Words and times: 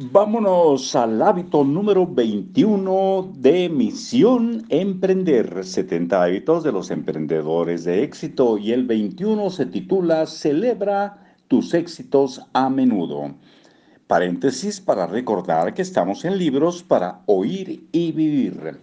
Vámonos 0.00 0.94
al 0.94 1.20
hábito 1.20 1.64
número 1.64 2.06
21 2.06 3.32
de 3.34 3.68
Misión 3.68 4.64
Emprender, 4.68 5.64
70 5.64 6.22
hábitos 6.22 6.62
de 6.62 6.70
los 6.70 6.92
emprendedores 6.92 7.82
de 7.82 8.04
éxito 8.04 8.58
y 8.58 8.70
el 8.70 8.86
21 8.86 9.50
se 9.50 9.66
titula 9.66 10.24
Celebra 10.26 11.34
tus 11.48 11.74
éxitos 11.74 12.40
a 12.52 12.70
menudo. 12.70 13.34
Paréntesis 14.06 14.80
para 14.80 15.08
recordar 15.08 15.74
que 15.74 15.82
estamos 15.82 16.24
en 16.24 16.38
libros 16.38 16.84
para 16.84 17.22
oír 17.26 17.88
y 17.90 18.12
vivir. 18.12 18.78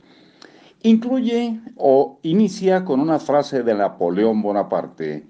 Incluye 0.83 1.61
o 1.77 2.19
inicia 2.23 2.83
con 2.83 2.99
una 2.99 3.19
frase 3.19 3.63
de 3.63 3.73
Napoleón 3.73 4.41
Bonaparte. 4.41 5.25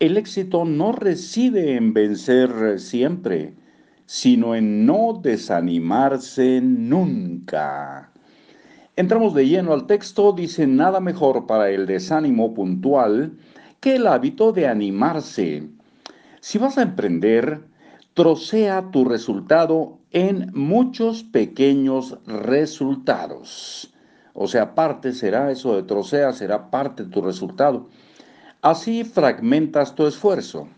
El 0.00 0.18
éxito 0.18 0.66
no 0.66 0.92
reside 0.92 1.76
en 1.76 1.94
vencer 1.94 2.78
siempre, 2.78 3.54
sino 4.14 4.54
en 4.54 4.86
no 4.86 5.18
desanimarse 5.20 6.60
nunca. 6.60 8.12
Entramos 8.94 9.34
de 9.34 9.48
lleno 9.48 9.72
al 9.72 9.88
texto, 9.88 10.30
dice 10.30 10.68
nada 10.68 11.00
mejor 11.00 11.48
para 11.48 11.70
el 11.70 11.84
desánimo 11.84 12.54
puntual 12.54 13.36
que 13.80 13.96
el 13.96 14.06
hábito 14.06 14.52
de 14.52 14.68
animarse. 14.68 15.68
Si 16.40 16.58
vas 16.58 16.78
a 16.78 16.82
emprender, 16.82 17.64
trocea 18.14 18.88
tu 18.92 19.04
resultado 19.04 19.98
en 20.12 20.48
muchos 20.54 21.24
pequeños 21.24 22.16
resultados. 22.24 23.92
O 24.32 24.46
sea, 24.46 24.76
parte 24.76 25.12
será 25.12 25.50
eso 25.50 25.74
de 25.74 25.82
trocea, 25.82 26.32
será 26.32 26.70
parte 26.70 27.02
de 27.02 27.10
tu 27.10 27.20
resultado. 27.20 27.88
Así 28.62 29.02
fragmentas 29.02 29.96
tu 29.96 30.06
esfuerzo, 30.06 30.68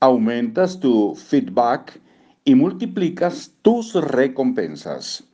aumentas 0.00 0.80
tu 0.80 1.14
feedback 1.14 2.00
y 2.44 2.54
multiplicas 2.54 3.52
tus 3.62 3.94
recompensas. 3.94 5.24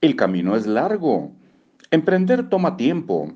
El 0.00 0.16
camino 0.16 0.56
es 0.56 0.66
largo. 0.66 1.32
Emprender 1.90 2.48
toma 2.48 2.76
tiempo. 2.76 3.32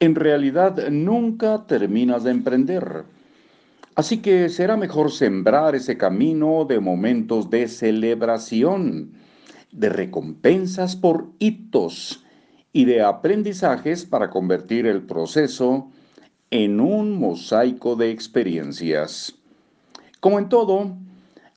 En 0.00 0.14
realidad 0.14 0.88
nunca 0.90 1.66
terminas 1.66 2.24
de 2.24 2.32
emprender. 2.32 3.04
Así 3.94 4.18
que 4.18 4.48
será 4.48 4.76
mejor 4.76 5.12
sembrar 5.12 5.74
ese 5.74 5.96
camino 5.96 6.64
de 6.64 6.80
momentos 6.80 7.50
de 7.50 7.68
celebración, 7.68 9.12
de 9.70 9.88
recompensas 9.90 10.96
por 10.96 11.28
hitos 11.38 12.24
y 12.72 12.86
de 12.86 13.02
aprendizajes 13.02 14.06
para 14.06 14.30
convertir 14.30 14.86
el 14.86 15.02
proceso 15.02 15.90
en 16.50 16.80
un 16.80 17.18
mosaico 17.18 17.96
de 17.96 18.10
experiencias. 18.10 19.34
Como 20.20 20.38
en 20.38 20.48
todo, 20.48 20.96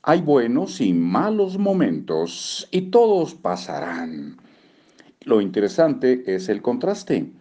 hay 0.08 0.22
buenos 0.22 0.82
y 0.82 0.94
malos 0.94 1.58
momentos 1.58 2.68
y 2.70 2.92
todos 2.92 3.34
pasarán. 3.34 4.38
Lo 5.22 5.42
interesante 5.42 6.24
es 6.28 6.48
el 6.48 6.62
contraste. 6.62 7.32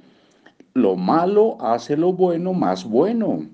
Lo 0.72 0.96
malo 0.96 1.58
hace 1.60 1.94
lo 1.98 2.14
bueno 2.14 2.54
más 2.54 2.86
bueno. 2.86 3.46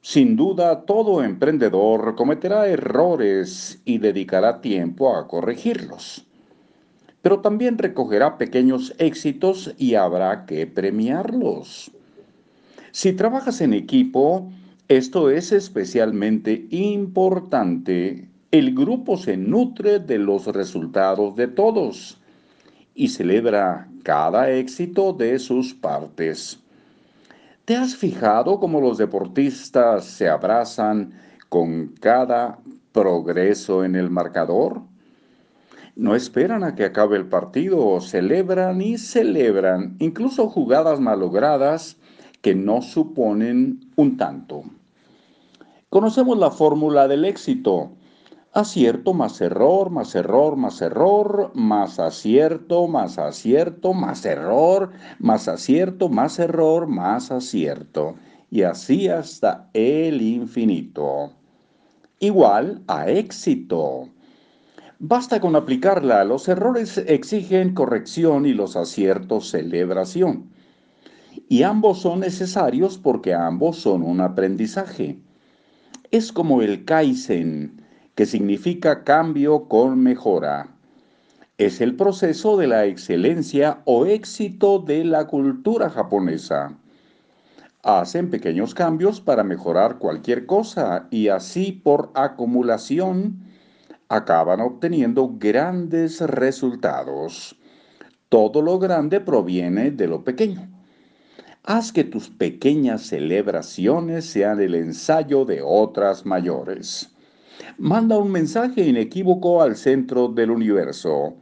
Sin 0.00 0.36
duda, 0.36 0.82
todo 0.82 1.24
emprendedor 1.24 2.14
cometerá 2.14 2.68
errores 2.68 3.82
y 3.84 3.98
dedicará 3.98 4.60
tiempo 4.60 5.16
a 5.16 5.26
corregirlos. 5.26 6.24
Pero 7.22 7.40
también 7.40 7.76
recogerá 7.76 8.38
pequeños 8.38 8.94
éxitos 8.98 9.74
y 9.76 9.96
habrá 9.96 10.46
que 10.46 10.68
premiarlos. 10.68 11.90
Si 12.92 13.12
trabajas 13.12 13.60
en 13.60 13.72
equipo, 13.74 14.52
esto 14.86 15.30
es 15.30 15.50
especialmente 15.50 16.68
importante 16.70 18.28
el 18.50 18.74
grupo 18.74 19.16
se 19.16 19.36
nutre 19.36 19.98
de 19.98 20.18
los 20.18 20.46
resultados 20.46 21.34
de 21.36 21.48
todos 21.48 22.20
y 22.94 23.08
celebra 23.08 23.88
cada 24.02 24.50
éxito 24.50 25.12
de 25.12 25.38
sus 25.38 25.74
partes. 25.74 26.60
¿Te 27.64 27.76
has 27.76 27.96
fijado 27.96 28.60
cómo 28.60 28.80
los 28.80 28.98
deportistas 28.98 30.04
se 30.04 30.28
abrazan 30.28 31.12
con 31.48 31.88
cada 32.00 32.58
progreso 32.92 33.84
en 33.84 33.96
el 33.96 34.08
marcador? 34.08 34.82
No 35.96 36.14
esperan 36.14 36.62
a 36.62 36.74
que 36.74 36.84
acabe 36.84 37.16
el 37.16 37.26
partido, 37.26 38.00
celebran 38.00 38.80
y 38.80 38.98
celebran, 38.98 39.96
incluso 39.98 40.48
jugadas 40.48 41.00
malogradas 41.00 41.96
que 42.42 42.54
no 42.54 42.82
suponen 42.82 43.80
un 43.96 44.16
tanto. 44.16 44.62
Conocemos 45.88 46.38
la 46.38 46.50
fórmula 46.50 47.08
del 47.08 47.24
éxito 47.24 47.90
acierto 48.56 49.12
más 49.12 49.38
error, 49.42 49.90
más 49.90 50.14
error, 50.14 50.56
más 50.56 50.80
error, 50.80 51.52
más 51.54 51.98
acierto, 51.98 52.88
más 52.88 53.18
acierto, 53.18 53.92
más 53.92 54.24
error, 54.24 54.92
más 55.18 55.46
acierto, 55.46 56.08
más 56.08 56.38
error, 56.38 56.86
más 56.86 57.30
acierto. 57.30 58.14
Y 58.50 58.62
así 58.62 59.08
hasta 59.08 59.68
el 59.74 60.22
infinito. 60.22 61.32
Igual 62.18 62.82
a 62.86 63.10
éxito. 63.10 64.08
Basta 64.98 65.38
con 65.38 65.54
aplicarla. 65.54 66.24
Los 66.24 66.48
errores 66.48 66.96
exigen 66.96 67.74
corrección 67.74 68.46
y 68.46 68.54
los 68.54 68.74
aciertos 68.74 69.50
celebración. 69.50 70.50
Y 71.50 71.62
ambos 71.62 72.00
son 72.00 72.20
necesarios 72.20 72.96
porque 72.96 73.34
ambos 73.34 73.76
son 73.76 74.02
un 74.02 74.22
aprendizaje. 74.22 75.18
Es 76.10 76.32
como 76.32 76.62
el 76.62 76.86
Kaizen 76.86 77.84
que 78.16 78.26
significa 78.26 79.04
cambio 79.04 79.68
con 79.68 80.02
mejora. 80.02 80.68
Es 81.58 81.82
el 81.82 81.96
proceso 81.96 82.56
de 82.56 82.66
la 82.66 82.86
excelencia 82.86 83.82
o 83.84 84.06
éxito 84.06 84.78
de 84.78 85.04
la 85.04 85.26
cultura 85.26 85.90
japonesa. 85.90 86.76
Hacen 87.82 88.30
pequeños 88.30 88.74
cambios 88.74 89.20
para 89.20 89.44
mejorar 89.44 89.98
cualquier 89.98 90.46
cosa 90.46 91.06
y 91.10 91.28
así 91.28 91.72
por 91.72 92.10
acumulación 92.14 93.44
acaban 94.08 94.60
obteniendo 94.60 95.34
grandes 95.38 96.20
resultados. 96.22 97.54
Todo 98.30 98.62
lo 98.62 98.78
grande 98.78 99.20
proviene 99.20 99.90
de 99.90 100.08
lo 100.08 100.24
pequeño. 100.24 100.68
Haz 101.64 101.92
que 101.92 102.04
tus 102.04 102.30
pequeñas 102.30 103.02
celebraciones 103.02 104.24
sean 104.24 104.60
el 104.60 104.74
ensayo 104.74 105.44
de 105.44 105.60
otras 105.62 106.24
mayores. 106.24 107.15
Manda 107.78 108.18
un 108.18 108.30
mensaje 108.30 108.82
inequívoco 108.82 109.62
al 109.62 109.76
centro 109.76 110.28
del 110.28 110.50
universo. 110.50 111.36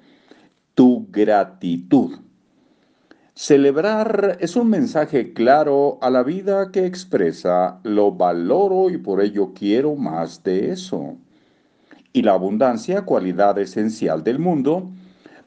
Tu 0.75 1.07
gratitud. 1.11 2.19
Celebrar 3.37 4.39
es 4.41 4.55
un 4.55 4.71
mensaje 4.71 5.33
claro 5.33 5.99
a 6.01 6.09
la 6.09 6.23
vida 6.23 6.71
que 6.71 6.87
expresa 6.87 7.81
lo 7.83 8.13
valoro 8.13 8.91
y 8.91 8.97
por 8.97 9.21
ello 9.21 9.53
quiero 9.55 9.97
más 9.97 10.45
de 10.45 10.71
eso. 10.71 11.17
Y 12.13 12.23
la 12.23 12.35
abundancia, 12.35 13.03
cualidad 13.03 13.59
esencial 13.59 14.23
del 14.23 14.39
mundo, 14.39 14.89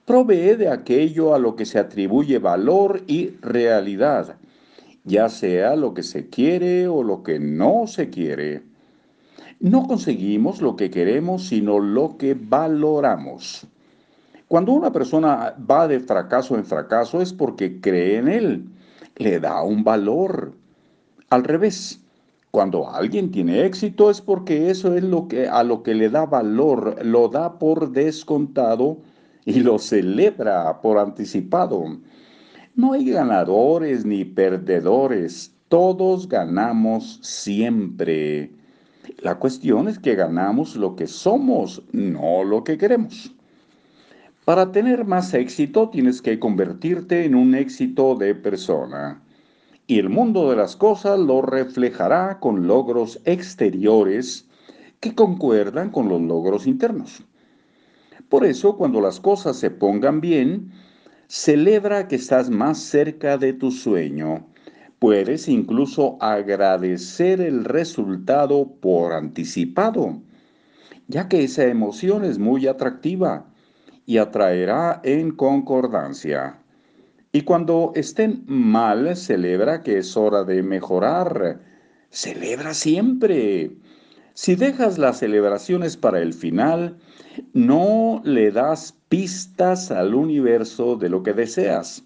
provee 0.03 0.55
de 0.55 0.69
aquello 0.69 1.33
a 1.33 1.39
lo 1.39 1.55
que 1.55 1.65
se 1.65 1.79
atribuye 1.79 2.39
valor 2.39 3.03
y 3.07 3.29
realidad, 3.41 4.35
ya 5.05 5.29
sea 5.29 5.77
lo 5.77 5.93
que 5.93 6.03
se 6.03 6.29
quiere 6.29 6.89
o 6.89 7.03
lo 7.03 7.23
que 7.23 7.39
no 7.39 7.87
se 7.87 8.09
quiere. 8.09 8.63
No 9.59 9.87
conseguimos 9.87 10.61
lo 10.61 10.75
que 10.75 10.89
queremos, 10.89 11.47
sino 11.47 11.79
lo 11.79 12.17
que 12.17 12.35
valoramos. 12.39 13.67
Cuando 14.47 14.71
una 14.71 14.91
persona 14.91 15.55
va 15.69 15.87
de 15.87 15.99
fracaso 15.99 16.55
en 16.55 16.65
fracaso 16.65 17.21
es 17.21 17.33
porque 17.33 17.81
cree 17.81 18.17
en 18.17 18.27
él, 18.27 18.69
le 19.17 19.39
da 19.39 19.61
un 19.63 19.83
valor. 19.83 20.53
Al 21.29 21.43
revés, 21.43 21.99
cuando 22.51 22.89
alguien 22.89 23.29
tiene 23.29 23.65
éxito 23.65 24.09
es 24.09 24.21
porque 24.21 24.69
eso 24.69 24.95
es 24.95 25.03
lo 25.03 25.27
que 25.27 25.47
a 25.47 25.63
lo 25.63 25.83
que 25.83 25.93
le 25.93 26.09
da 26.09 26.25
valor, 26.25 27.03
lo 27.05 27.27
da 27.27 27.59
por 27.59 27.91
descontado 27.91 28.99
y 29.43 29.59
lo 29.59 29.79
celebra 29.79 30.81
por 30.81 30.97
anticipado. 30.97 31.83
No 32.75 32.93
hay 32.93 33.09
ganadores 33.09 34.05
ni 34.05 34.23
perdedores, 34.23 35.51
todos 35.67 36.29
ganamos 36.29 37.19
siempre. 37.21 38.51
La 39.19 39.35
cuestión 39.35 39.87
es 39.87 39.99
que 39.99 40.15
ganamos 40.15 40.75
lo 40.75 40.95
que 40.95 41.07
somos, 41.07 41.81
no 41.93 42.43
lo 42.43 42.63
que 42.63 42.77
queremos. 42.77 43.33
Para 44.43 44.71
tener 44.71 45.05
más 45.05 45.33
éxito 45.33 45.89
tienes 45.89 46.21
que 46.21 46.39
convertirte 46.39 47.25
en 47.25 47.35
un 47.35 47.55
éxito 47.55 48.15
de 48.15 48.35
persona. 48.35 49.21
Y 49.87 49.99
el 49.99 50.09
mundo 50.09 50.49
de 50.49 50.57
las 50.57 50.75
cosas 50.75 51.19
lo 51.19 51.41
reflejará 51.41 52.39
con 52.39 52.67
logros 52.67 53.21
exteriores 53.23 54.47
que 54.99 55.15
concuerdan 55.15 55.89
con 55.89 56.09
los 56.09 56.21
logros 56.21 56.67
internos. 56.67 57.23
Por 58.27 58.45
eso, 58.45 58.75
cuando 58.75 58.99
las 58.99 59.21
cosas 59.21 59.57
se 59.57 59.71
pongan 59.71 60.19
bien, 60.19 60.71
celebra 61.27 62.09
que 62.09 62.17
estás 62.17 62.49
más 62.49 62.79
cerca 62.79 63.37
de 63.37 63.53
tu 63.53 63.71
sueño 63.71 64.45
Puedes 64.99 65.47
incluso 65.47 66.17
agradecer 66.21 67.39
el 67.41 67.65
resultado 67.65 68.67
por 68.81 69.13
anticipado, 69.13 70.21
ya 71.07 71.27
que 71.27 71.43
esa 71.43 71.65
emoción 71.65 72.25
es 72.25 72.39
muy 72.39 72.67
atractiva. 72.67 73.45
y 74.09 74.19
atraerá 74.19 75.01
en 75.03 75.31
concordancia. 75.31 76.59
Y 77.33 77.41
cuando 77.41 77.91
estén 77.93 78.45
mal, 78.47 79.17
celebra 79.17 79.83
que 79.83 79.97
es 79.97 80.15
hora 80.15 80.45
de 80.45 80.63
mejorar. 80.63 81.59
Celebra 82.09 82.73
siempre. 82.73 83.73
Si 84.33 84.55
dejas 84.55 84.97
las 84.97 85.19
celebraciones 85.19 85.97
para 85.97 86.21
el 86.21 86.33
final, 86.33 86.97
no 87.51 88.21
le 88.23 88.51
das 88.51 88.95
pistas 89.09 89.91
al 89.91 90.15
universo 90.15 90.95
de 90.95 91.09
lo 91.09 91.21
que 91.21 91.33
deseas. 91.33 92.05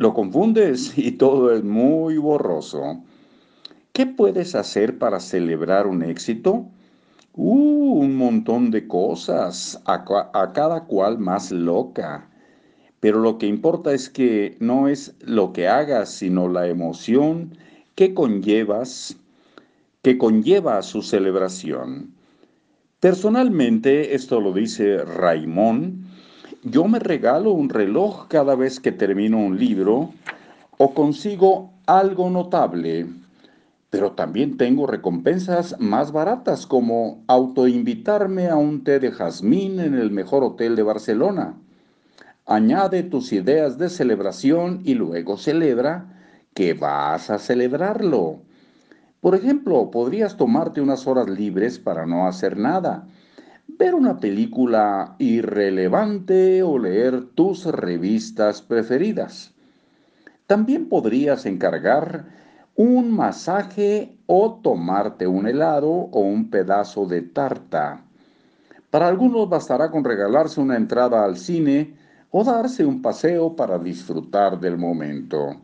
Lo 0.00 0.14
confundes 0.14 0.96
y 0.96 1.12
todo 1.12 1.54
es 1.54 1.62
muy 1.62 2.16
borroso. 2.16 3.02
¿Qué 3.92 4.06
puedes 4.06 4.54
hacer 4.54 4.96
para 4.96 5.20
celebrar 5.20 5.86
un 5.86 6.02
éxito? 6.02 6.64
Uh, 7.34 7.98
un 8.00 8.16
montón 8.16 8.70
de 8.70 8.88
cosas, 8.88 9.78
a, 9.84 10.02
cada 10.54 10.84
cual 10.84 11.18
más 11.18 11.52
loca. 11.52 12.30
Pero 13.00 13.20
lo 13.20 13.36
que 13.36 13.46
importa 13.46 13.92
es 13.92 14.08
que 14.08 14.56
no 14.58 14.88
es 14.88 15.14
lo 15.20 15.52
que 15.52 15.68
hagas, 15.68 16.08
sino 16.08 16.48
la 16.48 16.66
emoción 16.66 17.58
que 17.94 18.14
conllevas 18.14 19.18
que 20.00 20.16
conlleva 20.16 20.80
su 20.80 21.02
celebración. 21.02 22.14
Personalmente, 23.00 24.14
esto 24.14 24.40
lo 24.40 24.54
dice 24.54 25.04
Raimón, 25.04 26.06
yo 26.62 26.86
me 26.88 26.98
regalo 26.98 27.52
un 27.52 27.68
reloj 27.68 28.28
cada 28.28 28.54
vez 28.54 28.80
que 28.80 28.92
termino 28.92 29.38
un 29.38 29.58
libro 29.58 30.12
o 30.76 30.94
consigo 30.94 31.72
algo 31.86 32.28
notable, 32.28 33.06
pero 33.88 34.12
también 34.12 34.56
tengo 34.56 34.86
recompensas 34.86 35.76
más 35.80 36.12
baratas 36.12 36.66
como 36.66 37.24
autoinvitarme 37.26 38.48
a 38.48 38.56
un 38.56 38.84
té 38.84 39.00
de 39.00 39.10
jazmín 39.10 39.80
en 39.80 39.94
el 39.94 40.10
mejor 40.10 40.44
hotel 40.44 40.76
de 40.76 40.82
Barcelona. 40.82 41.54
Añade 42.46 43.04
tus 43.04 43.32
ideas 43.32 43.78
de 43.78 43.88
celebración 43.88 44.80
y 44.84 44.94
luego 44.94 45.38
celebra 45.38 46.06
que 46.52 46.74
vas 46.74 47.30
a 47.30 47.38
celebrarlo. 47.38 48.40
Por 49.20 49.34
ejemplo, 49.34 49.90
podrías 49.90 50.36
tomarte 50.36 50.80
unas 50.80 51.06
horas 51.06 51.28
libres 51.28 51.78
para 51.78 52.06
no 52.06 52.26
hacer 52.26 52.56
nada, 52.56 53.06
ver 53.80 53.94
una 53.94 54.20
película 54.20 55.14
irrelevante 55.18 56.62
o 56.62 56.78
leer 56.78 57.30
tus 57.34 57.64
revistas 57.64 58.60
preferidas. 58.60 59.54
También 60.46 60.90
podrías 60.90 61.46
encargar 61.46 62.26
un 62.76 63.10
masaje 63.10 64.18
o 64.26 64.60
tomarte 64.62 65.26
un 65.26 65.46
helado 65.46 65.88
o 65.88 66.20
un 66.20 66.50
pedazo 66.50 67.06
de 67.06 67.22
tarta. 67.22 68.04
Para 68.90 69.08
algunos 69.08 69.48
bastará 69.48 69.90
con 69.90 70.04
regalarse 70.04 70.60
una 70.60 70.76
entrada 70.76 71.24
al 71.24 71.38
cine 71.38 71.96
o 72.30 72.44
darse 72.44 72.84
un 72.84 73.00
paseo 73.00 73.56
para 73.56 73.78
disfrutar 73.78 74.60
del 74.60 74.76
momento. 74.76 75.56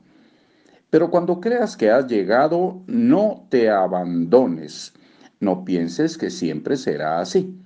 Pero 0.89 1.11
cuando 1.11 1.39
creas 1.39 1.77
que 1.77 1.91
has 1.91 2.07
llegado, 2.07 2.81
no 2.87 3.45
te 3.51 3.69
abandones. 3.69 4.95
No 5.39 5.67
pienses 5.67 6.17
que 6.17 6.31
siempre 6.31 6.79
será 6.79 7.21
así. 7.21 7.61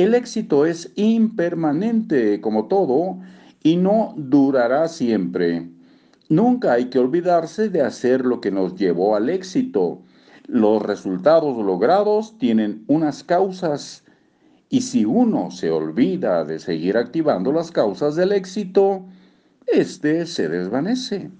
El 0.00 0.14
éxito 0.14 0.64
es 0.64 0.90
impermanente 0.96 2.40
como 2.40 2.68
todo 2.68 3.18
y 3.62 3.76
no 3.76 4.14
durará 4.16 4.88
siempre. 4.88 5.68
Nunca 6.30 6.72
hay 6.72 6.86
que 6.86 6.98
olvidarse 6.98 7.68
de 7.68 7.82
hacer 7.82 8.24
lo 8.24 8.40
que 8.40 8.50
nos 8.50 8.76
llevó 8.76 9.14
al 9.14 9.28
éxito. 9.28 10.00
Los 10.46 10.80
resultados 10.80 11.62
logrados 11.62 12.38
tienen 12.38 12.82
unas 12.86 13.22
causas 13.22 14.02
y 14.70 14.80
si 14.80 15.04
uno 15.04 15.50
se 15.50 15.70
olvida 15.70 16.46
de 16.46 16.60
seguir 16.60 16.96
activando 16.96 17.52
las 17.52 17.70
causas 17.70 18.16
del 18.16 18.32
éxito, 18.32 19.04
éste 19.66 20.24
se 20.24 20.48
desvanece. 20.48 21.30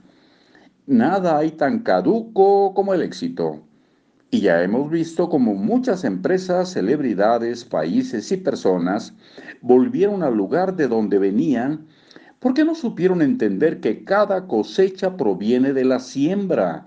Nada 0.87 1.39
hay 1.39 1.53
tan 1.53 1.79
caduco 1.79 2.75
como 2.75 2.93
el 2.93 3.01
éxito. 3.01 3.63
Y 4.33 4.43
ya 4.43 4.63
hemos 4.63 4.89
visto 4.91 5.29
como 5.29 5.55
muchas 5.55 6.05
empresas, 6.05 6.73
celebridades, 6.73 7.65
países 7.65 8.31
y 8.31 8.37
personas 8.37 9.13
volvieron 9.61 10.23
al 10.23 10.37
lugar 10.37 10.77
de 10.77 10.87
donde 10.87 11.19
venían 11.19 11.89
porque 12.39 12.65
no 12.65 12.75
supieron 12.75 13.23
entender 13.23 13.81
que 13.81 14.05
cada 14.05 14.47
cosecha 14.47 15.17
proviene 15.17 15.73
de 15.73 15.85
la 15.85 15.99
siembra 15.99 16.87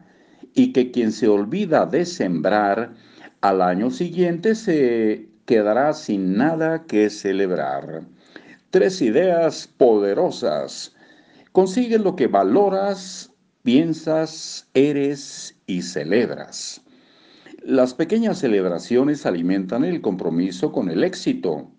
y 0.54 0.72
que 0.72 0.92
quien 0.92 1.12
se 1.12 1.28
olvida 1.28 1.86
de 1.86 2.06
sembrar 2.06 2.94
al 3.42 3.62
año 3.62 3.92
siguiente 3.92 4.56
se 4.56 5.28
quedará 5.45 5.94
sin 5.94 6.38
nada 6.38 6.86
que 6.86 7.10
celebrar. 7.10 8.04
Tres 8.69 9.01
ideas 9.01 9.68
poderosas. 9.68 10.95
Consigue 11.51 12.00
lo 12.00 12.16
que 12.16 12.28
valoras 12.28 13.31
piensas, 13.63 14.68
eres 14.74 15.56
y 15.68 15.81
celebras. 15.81 16.84
Las 17.65 17.94
pequeñas 17.94 18.39
celebraciones 18.39 19.25
alimentan 19.25 19.86
el 19.86 20.01
compromiso 20.01 20.74
con 20.74 20.89
el 20.89 21.01
éxito. 21.01 21.71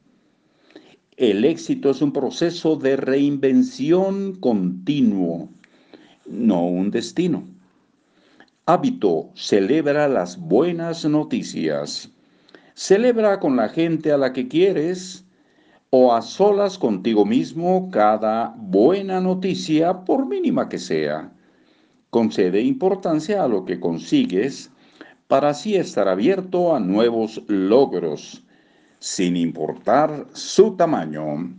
El 1.18 1.44
éxito 1.44 1.90
es 1.90 2.00
un 2.00 2.10
proceso 2.10 2.76
de 2.76 2.96
reinvención 2.96 4.36
continuo, 4.36 5.50
no 6.24 6.66
un 6.66 6.90
destino. 6.90 7.44
Hábito, 8.64 9.28
celebra 9.34 10.08
las 10.08 10.38
buenas 10.38 11.04
noticias. 11.04 12.10
Celebra 12.72 13.38
con 13.38 13.56
la 13.56 13.68
gente 13.68 14.10
a 14.10 14.16
la 14.16 14.32
que 14.32 14.48
quieres 14.48 15.26
o 15.90 16.14
a 16.14 16.22
solas 16.22 16.78
contigo 16.78 17.26
mismo 17.26 17.90
cada 17.90 18.54
buena 18.56 19.20
noticia, 19.20 20.06
por 20.06 20.26
mínima 20.26 20.66
que 20.70 20.78
sea. 20.78 21.30
Concede 22.08 22.62
importancia 22.62 23.44
a 23.44 23.48
lo 23.48 23.66
que 23.66 23.78
consigues 23.78 24.70
para 25.28 25.50
así 25.50 25.76
estar 25.76 26.08
abierto 26.08 26.74
a 26.74 26.80
nuevos 26.80 27.42
logros, 27.48 28.42
sin 28.98 29.36
importar 29.36 30.26
su 30.32 30.76
tamaño. 30.76 31.54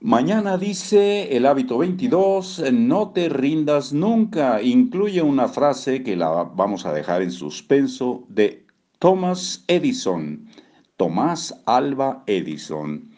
Mañana 0.00 0.56
dice 0.56 1.36
el 1.36 1.44
hábito 1.44 1.78
22, 1.78 2.70
no 2.72 3.10
te 3.10 3.28
rindas 3.28 3.92
nunca. 3.92 4.62
Incluye 4.62 5.22
una 5.22 5.48
frase 5.48 6.04
que 6.04 6.14
la 6.14 6.28
vamos 6.44 6.86
a 6.86 6.92
dejar 6.92 7.22
en 7.22 7.32
suspenso 7.32 8.24
de 8.28 8.64
Thomas 9.00 9.64
Edison, 9.66 10.48
Tomás 10.96 11.62
Alba 11.66 12.22
Edison. 12.26 13.10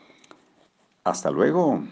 Hasta 1.05 1.31
luego. 1.31 1.83